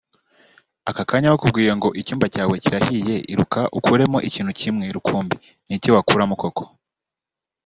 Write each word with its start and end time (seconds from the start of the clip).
Aka 0.89 1.03
kanya 1.09 1.33
bakubwiye 1.33 1.71
ngo 1.77 1.89
icyumba 2.01 2.25
cyawe 2.33 2.55
kirahiye 2.63 3.15
iruka 3.33 3.59
ukuremo 3.77 4.17
ikintu 4.27 4.51
kimwe 4.59 4.85
rukumbi 4.95 5.35
ni 5.67 5.73
iki 5.77 5.89
wakuramo 5.95 6.35
koko 6.41 6.63